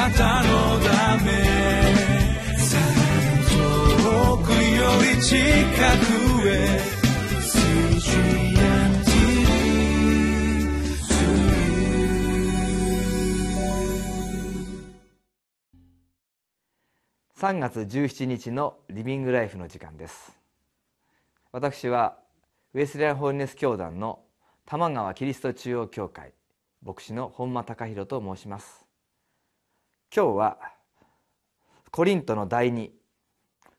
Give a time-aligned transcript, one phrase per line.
[0.00, 1.30] なたのため
[3.50, 6.80] 遠くより近くへ
[17.36, 20.32] 3月17日のリビングライフの時間です。
[21.52, 22.16] 私は
[22.72, 24.20] ウェスレアホールネス教団の
[24.64, 26.32] 玉川キリスト中央教会
[26.82, 28.79] 牧師の本間隆弘と申します。
[30.12, 30.58] 今日は
[31.92, 32.90] コリントの第二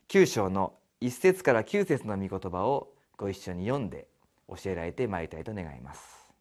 [0.07, 4.07] 9章の1節から9節の御言葉をご一緒に読んで
[4.47, 6.31] 教えられてまいりたいと願います。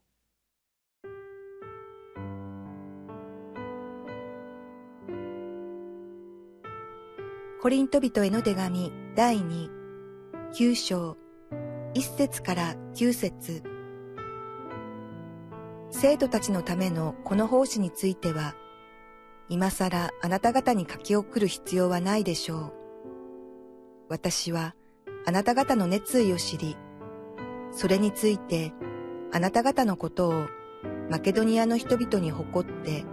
[7.61, 9.69] コリント人への手紙第2、
[10.53, 11.17] 9章、
[11.95, 13.61] 1節から9節。
[15.89, 18.55] 生徒たちのためのこの奉仕については、
[19.51, 22.73] 今更あなた方に書き送る必要はないでしょう。
[24.07, 24.75] 私は
[25.25, 26.77] あなた方の熱意を知り、
[27.73, 28.71] それについて
[29.33, 30.45] あなた方のことを
[31.09, 33.03] マケドニアの人々に誇って、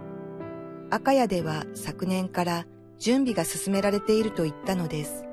[0.89, 2.65] 赤屋では昨年から
[2.97, 5.25] 準備が進められていると言ったのです。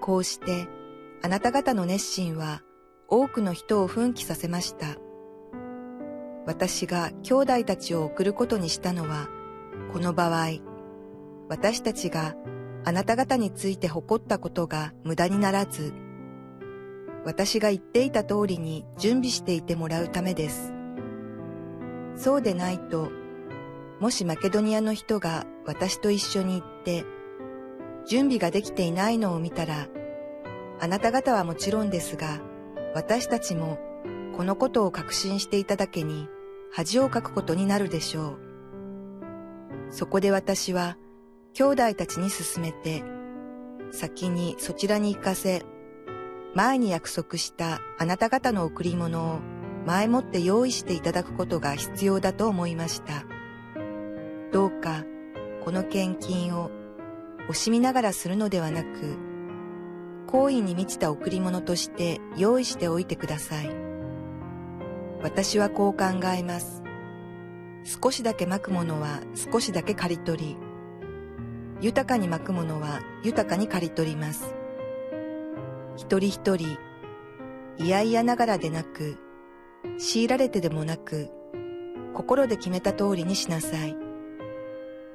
[0.00, 0.68] こうして、
[1.20, 2.62] あなた方の熱心は
[3.08, 4.86] 多くの人を奮起させました。
[6.46, 9.28] 私が兄弟たちを送ることにしたのは、
[9.92, 10.60] この場合、
[11.48, 12.36] 私たちが
[12.84, 15.92] あなた方について誇ったことが無駄にならず、
[17.24, 20.72] 私が言っていた通りに準備していてもらうためです。
[22.16, 23.10] そうでないと、
[23.98, 27.04] もしマケドニアの人が私と一緒に行って、
[28.06, 29.88] 準備ができていないのを見たら、
[30.80, 32.40] あなた方はもちろんですが、
[32.94, 33.78] 私たちも
[34.36, 36.28] このことを確信していただけに
[36.72, 38.49] 恥をかくことになるでしょう。
[39.90, 40.96] そこで私は
[41.54, 43.02] 兄弟たちに勧めて、
[43.90, 45.62] 先にそちらに行かせ、
[46.54, 49.40] 前に約束したあなた方の贈り物を
[49.86, 53.24] 前もって用意していただくことが必要だと思いました。
[54.52, 55.04] どうか
[55.64, 56.70] この献金を
[57.48, 59.16] 惜しみながらするのではなく、
[60.26, 63.70] 好意に満ちた贈り物として用意しておいてください。
[65.22, 66.79] 私はこう考えます。
[67.84, 70.56] 少しだけ巻くものは少しだけ刈り取り、
[71.80, 74.54] 豊かに巻くものは豊かに刈り取ります。
[75.96, 76.78] 一人一人、
[77.78, 79.16] いやいやながらでなく、
[79.98, 81.30] 強いられてでもなく、
[82.14, 83.96] 心で決めた通りにしなさい。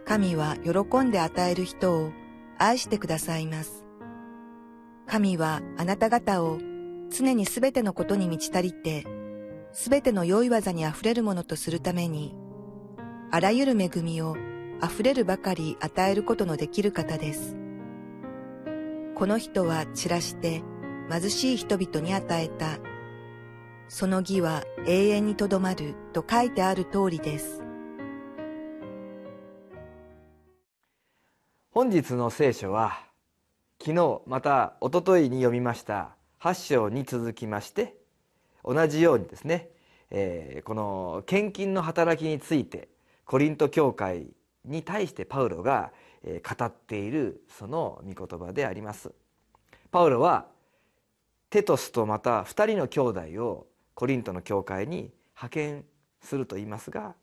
[0.06, 2.12] 神は喜んで与える人を
[2.58, 3.86] 愛してくださいます。
[5.08, 6.60] 神はあなた方を
[7.10, 9.06] 常にすべてのことに満ち足りて、
[9.72, 12.36] すべての良い技に溢れるものとするために、
[13.36, 14.38] あらゆる恵みを
[14.82, 17.58] 溢れるばかり与えることのできる方です。
[19.14, 20.64] この人は散らして
[21.12, 22.80] 貧しい人々に与えた。
[23.90, 27.62] その義は永遠にとどまると書いてある通りです。
[31.72, 33.02] 本日の聖書は
[33.82, 37.98] 昨日また一昨日に読みました8章に続きまして
[38.64, 39.72] 同じようにですね、
[40.10, 42.95] えー、この献金の働きについて
[43.26, 44.28] コリント教会
[44.64, 45.92] に対してパウロが
[46.24, 49.12] 語っているその御言葉であります。
[49.92, 50.48] パウロは
[51.50, 55.86] テトスとまた2人の兄弟をコリントの教会に派遣
[56.22, 57.16] すると言いますが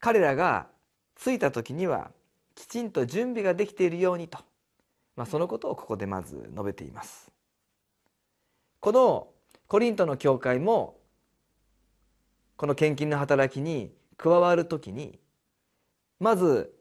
[0.00, 0.68] 彼らが
[1.16, 2.10] 着いた時には
[2.54, 4.38] きちんと準備ができているようにと、
[5.16, 7.30] まあ、そのことをここでまず述べています。
[8.80, 9.28] この
[9.66, 10.96] コリントの教会も
[12.56, 15.18] この献金の働きに加わる時に
[16.20, 16.74] まず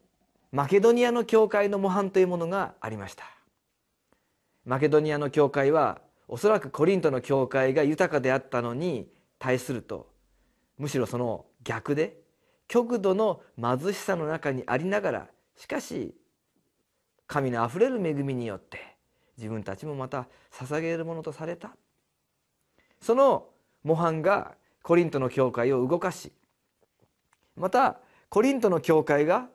[0.51, 3.25] マケドニアの教会の模範というものがありました。
[4.65, 10.09] マケドニアの教会はおそらくコリントの教会が豊かであったのに対すると
[10.77, 12.17] むしろその逆で
[12.67, 15.27] 極度の貧しさの中にありながら
[15.57, 16.15] しかし
[17.27, 18.95] 神のあふれる恵みによって
[19.37, 21.75] 自分たちもまた捧げるものとされた。
[23.01, 23.49] その
[23.83, 26.31] 模範がコリントの教会を動かし
[27.55, 29.47] またコリントの教会が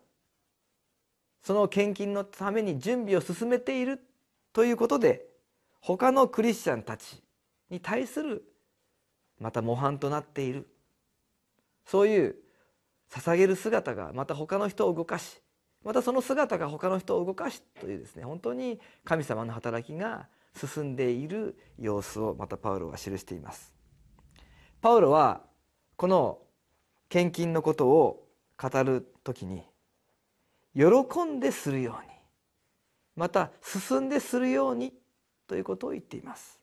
[1.43, 4.01] その献金のために準備を進めている
[4.53, 5.25] ということで
[5.81, 7.23] 他のクリスチャンたち
[7.71, 8.45] に対する
[9.41, 10.69] また模範となっている
[11.87, 12.37] そういう
[13.11, 15.41] 捧げる姿がまた他の人を動かし
[15.85, 23.73] またその姿が他の人を動かしというですね本当に神様の働きが進んでいる様子をまたパウロは記しています。
[24.81, 25.43] パウロは
[25.97, 26.39] この
[27.09, 28.27] 献金のことを
[28.61, 29.63] 語る時に
[30.75, 32.11] 喜んでするように
[33.17, 34.93] また進んでするように
[35.47, 36.61] ということを言っています。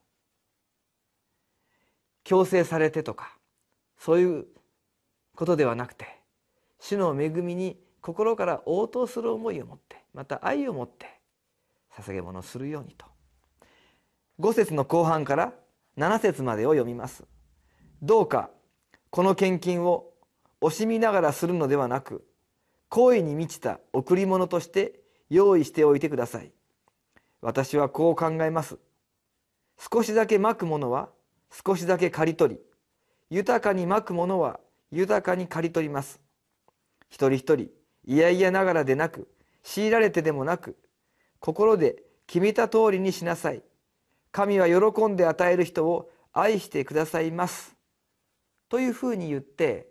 [2.23, 3.37] 強制されてとか
[3.99, 4.45] そういう
[5.35, 6.07] ことではなくて
[6.79, 11.07] 主の恵みに心から応答する思いを持ってまた愛を持って
[11.93, 13.05] 捧げ物をするようにと。
[14.39, 15.53] 5節の後半から
[15.97, 17.23] 7節までを読みます。
[18.01, 18.49] どうか
[19.09, 20.11] この献金を
[20.61, 22.25] 惜しみながらするのではなく
[22.89, 24.99] 好意に満ちた贈り物として
[25.29, 26.51] 用意しておいてください。
[27.41, 28.77] 私はこう考えます。
[29.77, 31.09] 少しだけまくものは
[31.51, 32.61] 少しだけ刈り取り
[33.29, 34.59] 豊かにまくものは
[34.91, 36.21] 豊かに刈り取ります。
[37.09, 37.69] 一人一人
[38.05, 39.27] いやいやながらでなく
[39.63, 40.77] 強いられてでもなく
[41.39, 43.63] 心で決めた通りにしなさい。
[44.31, 47.75] 神は喜んで与える人を愛してくださいます。
[48.69, 49.87] というふうに言って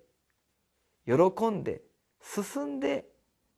[1.07, 1.83] 喜んで
[2.23, 3.07] 進んで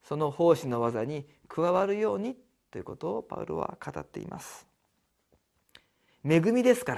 [0.02, 2.36] その奉仕の技に加わるように
[2.70, 4.66] ということをパウロは語っています。
[6.24, 6.96] 恵みですか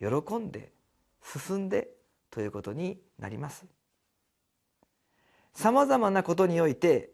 [0.00, 0.72] ら喜んで
[1.22, 1.88] 進んで
[2.30, 3.66] ということになります。
[5.52, 7.10] さまざまなことにおいて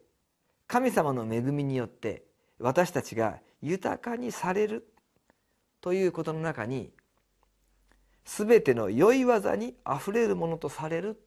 [0.67, 2.25] 神様の恵みによって
[2.59, 4.87] 私たちが豊かにされる
[5.81, 6.91] ということの中に
[8.25, 11.21] 全ての良い技にあふれるものとされる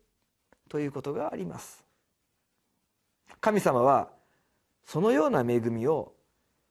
[0.67, 1.83] ということがあります。
[3.41, 4.09] 神様は
[4.85, 6.13] そのような恵みを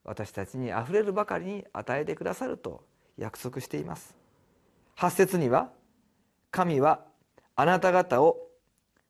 [0.05, 2.85] 私たちにあふれるばかりに与えてくださると
[3.19, 4.15] 約束しています。
[4.97, 5.71] 8節には
[6.51, 7.05] 神は
[7.55, 8.39] あなた方を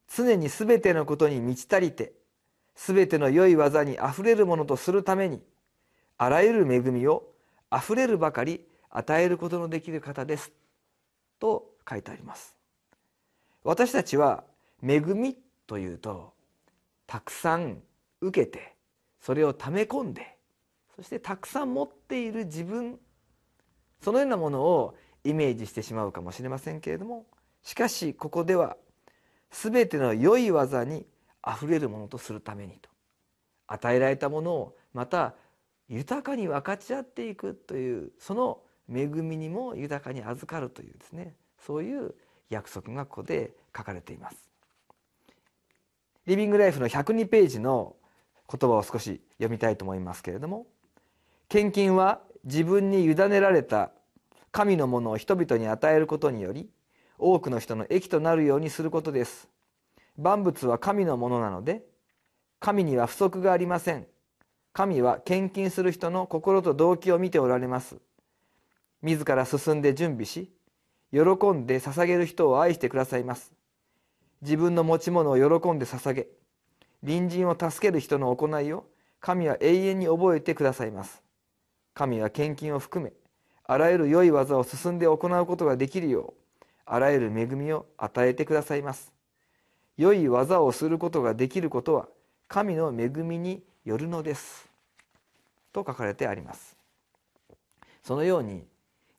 [0.08, 2.12] 常に全てのことに満ち足りて
[2.74, 5.42] 全ての良い技にあふれるものとするために
[6.18, 7.24] あらゆる恵みを
[7.70, 10.52] あふれるばかり与えることのできる方です
[11.38, 12.56] と書いてあります。
[13.64, 14.44] 私たちは
[14.82, 15.36] 恵み
[15.66, 16.32] というと
[17.06, 17.82] たくさん
[18.20, 18.74] 受けて
[19.20, 20.36] それを溜め込んで
[20.94, 22.98] そしてたくさん持っている自分
[24.02, 24.94] そのようなものを
[25.24, 27.26] イメージしてしまうかもしれませんけれども
[27.62, 28.76] しかしここでは
[29.50, 31.06] 全ての良い技に
[31.42, 32.88] あふれるものとするためにと
[33.66, 35.34] 与えられたものをまた
[35.88, 38.60] 豊かに分かち合っていくというその
[38.92, 41.34] 恵みにも豊かに預かるというですね
[41.64, 42.14] そういう
[42.50, 44.45] 約束がここで書かれています。
[46.26, 47.96] リビングライフの102ページの
[48.50, 50.66] 言葉を少し読みたいと思いますけれども
[51.48, 53.90] 献金は自分に委ねられた
[54.52, 56.68] 神のものを人々に与えることにより
[57.18, 59.48] 多くの人の益となるようにすることです。
[60.18, 61.82] 万物は神のものなので
[62.58, 64.06] 神には不足がありません。
[64.72, 67.96] 神は献金する人の心と動機を見ておられます。
[69.02, 70.50] 自ら進んで準備し
[71.12, 71.20] 喜
[71.52, 73.52] んで捧げる人を愛してくださいます。
[74.42, 76.28] 自分の持ち物を喜んで捧げ
[77.04, 78.84] 隣人を助ける人の行いを
[79.20, 81.22] 神は永遠に覚えてくださいます。
[81.94, 83.12] 神は献金を含め
[83.64, 89.12] あらゆる良い技を進んで行うことができるようあらゆる恵みを与えてくださいます。
[89.96, 92.08] 良い技をすることができることは
[92.48, 94.68] 神の恵みによるのです。
[95.72, 96.76] と書かれてあります。
[98.02, 98.64] そのように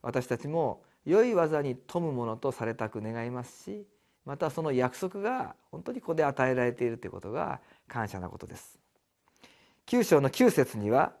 [0.00, 3.86] 私たちも良い技に富むものとされたく願いますし
[4.28, 8.78] またその約束が本当にここで与えられているということが感謝なことです。
[9.86, 11.14] 9章の9節には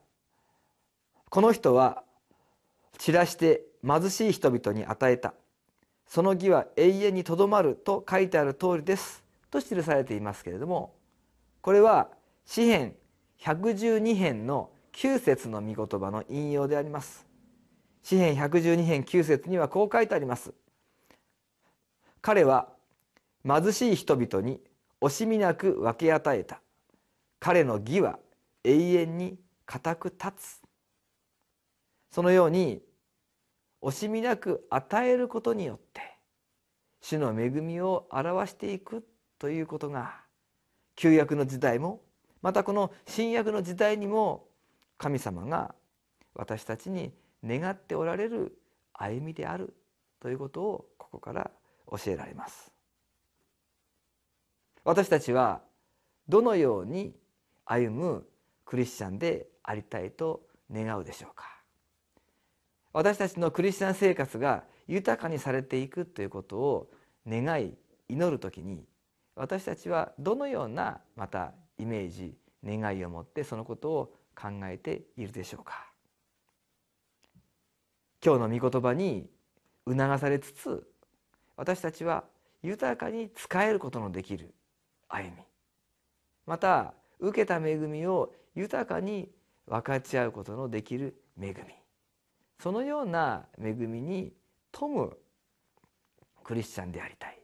[1.30, 2.02] この人は
[2.98, 5.32] 散らして貧しい人々に与えた。
[6.06, 9.24] その義は永遠にとどまると書いてある通りです。
[9.50, 10.92] と記されていますけれども
[11.62, 12.10] これは
[12.44, 12.94] 詩編
[13.40, 17.26] 112編の9節の御言葉の引用であります。
[18.02, 20.52] 詩編112編9節にはこう書いてあります。
[22.20, 22.76] 彼は
[23.48, 24.60] 貧しい人々に
[25.00, 26.60] 惜しみなく分け与えた。
[27.40, 28.18] 彼の義は
[28.62, 30.62] 永遠に固く立つ。
[32.10, 32.82] そのように
[33.80, 36.00] 惜しみなく与えることによって
[37.00, 39.06] 主の恵みを表していく
[39.38, 40.16] ということが
[40.96, 42.02] 旧約の時代も
[42.42, 44.46] またこの新約の時代にも
[44.96, 45.74] 神様が
[46.34, 47.12] 私たちに
[47.44, 48.58] 願っておられる
[48.92, 49.74] 歩みである
[50.20, 51.50] ということをここから
[51.90, 52.77] 教えられます。
[54.84, 55.60] 私たちは
[56.28, 57.14] どのように
[57.64, 58.26] 歩む
[58.64, 60.42] クリスチャンでありたいと
[60.72, 61.44] 願うでしょうか？
[62.92, 66.90] 私たちのクリスチャン生活が豊かにされていくということを
[67.26, 67.74] 願い
[68.08, 68.84] 祈る時に
[69.36, 75.86] 私たちはどのようなまたイメージ願いを持ってそのことを考えているでしょうか？
[78.24, 79.28] 今日の御言葉に
[79.86, 80.86] 促されつつ
[81.56, 82.24] 私たちは
[82.62, 84.52] 豊かに使えることのできる
[85.08, 85.42] 歩み。
[86.46, 89.30] また受けた恵みを豊かに
[89.66, 91.74] 分かち合うことのできる恵み。
[92.58, 94.32] そのような恵みに
[94.72, 95.16] 富む
[96.42, 97.38] クリスチャンでありたい。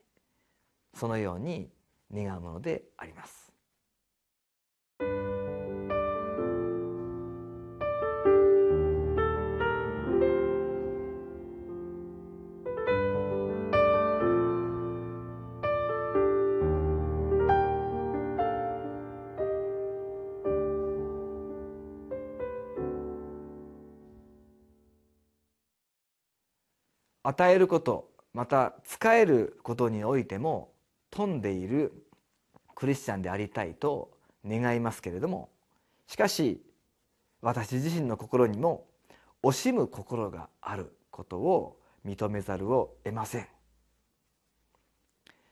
[0.93, 1.69] そのように
[2.13, 3.51] 願うものであります。
[27.27, 30.71] 与えることまた使えることにおいても
[31.09, 31.91] 富んでいる
[32.75, 34.11] クリスチャンでありたいと
[34.45, 35.49] 願いますけれども
[36.07, 36.61] しかし
[37.41, 38.85] 私自身の心にも
[39.41, 43.47] 惜しむ心があることを認めざるを得ません。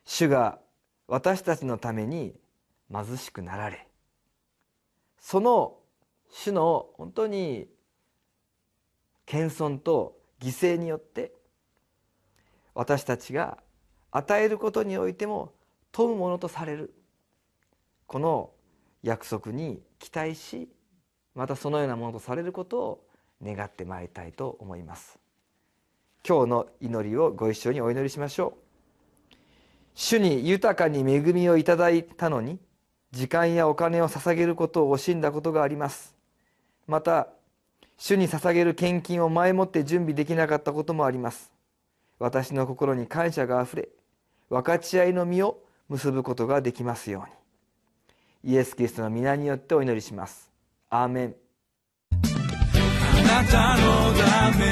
[0.05, 0.59] 主が
[1.07, 2.35] 私たちのために
[2.91, 3.87] 貧しくなられ
[5.19, 5.77] その
[6.29, 7.67] 主の本当に
[9.25, 11.31] 謙遜と犠牲によって
[12.75, 13.57] 私たちが
[14.11, 15.53] 与えることにおいても
[15.91, 16.93] 問うものとされる。
[18.07, 18.51] この
[19.01, 20.69] 約束に期待し
[21.35, 23.07] またそのようなものとされることを
[23.43, 25.19] 願ってまいりたいと思います。
[26.27, 29.35] 今日の祈りをご一緒にお祈りしましょう。
[29.95, 32.59] 主に豊かに恵みをいただいたのに
[33.11, 36.15] 時間やお金を捧げることを惜しんだことがあります。
[36.87, 37.27] また
[37.97, 41.52] 主に捧げる献金を前もって準備できなかったこともあります。
[42.23, 43.89] 私の心に感謝があふれ
[44.49, 48.53] 分かち合いの実を結ぶことができますように。
[48.53, 50.49] イエス・キリストの皆によってお祈りします。
[50.89, 51.35] アーメン。
[52.11, 54.63] あなたのため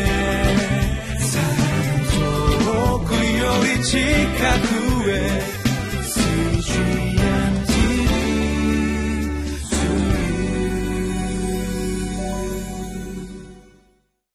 [2.55, 3.19] 遠くよ
[3.77, 3.99] り近
[4.77, 4.80] く